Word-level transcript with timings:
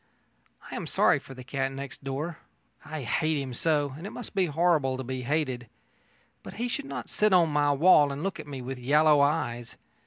I 0.71 0.75
am 0.75 0.87
sorry 0.87 1.19
for 1.19 1.35
the 1.35 1.43
cat 1.43 1.71
next 1.71 2.03
door. 2.03 2.39
I 2.83 3.03
hate 3.03 3.39
him 3.39 3.53
so, 3.53 3.93
and 3.95 4.07
it 4.07 4.09
must 4.09 4.33
be 4.33 4.47
horrible 4.47 4.97
to 4.97 5.03
be 5.03 5.21
hated. 5.21 5.67
But 6.41 6.55
he 6.55 6.67
should 6.67 6.85
not 6.85 7.07
sit 7.07 7.33
on 7.33 7.49
my 7.49 7.71
wall 7.73 8.11
and 8.11 8.23
look 8.23 8.39
at 8.39 8.47
me 8.47 8.63
with 8.63 8.79
yellow 8.79 9.21
eyes. 9.21 9.75